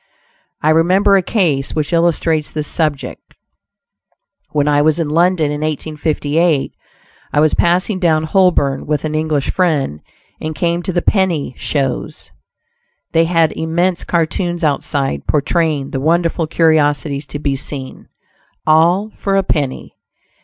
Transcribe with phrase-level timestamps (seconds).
[0.63, 3.35] I remember a case which illustrates this subject.
[4.49, 6.73] When I was in London in 1858,
[7.31, 10.01] I was passing down Holborn with an English friend
[10.41, 12.31] and came to the "penny shows."
[13.11, 18.07] They had immense cartoons outside, portraying the wonderful curiosities to be seen
[18.65, 19.97] "all for a penny."